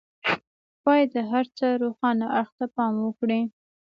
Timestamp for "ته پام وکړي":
2.57-3.41